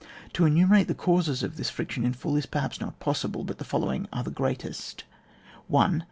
[0.33, 3.59] To enumerate the causes of this fric tion in full is perhaps not possible, but
[3.59, 5.03] the following are the greatest:—
[5.67, 5.99] 1.